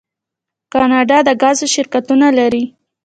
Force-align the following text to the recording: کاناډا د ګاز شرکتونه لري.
کاناډا 0.73 1.17
د 1.27 1.29
ګاز 1.41 1.57
شرکتونه 1.73 2.27
لري. 2.37 2.63